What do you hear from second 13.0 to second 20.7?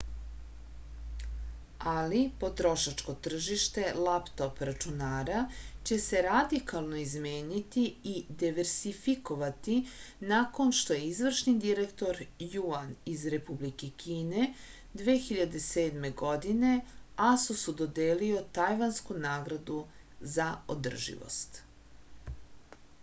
iz republike kine 2007. godine asus-u dodelio tajvansku nagradu za